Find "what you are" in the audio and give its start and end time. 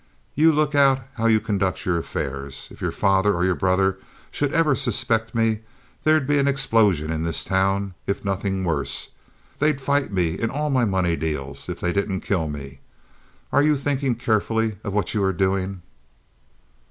14.91-15.33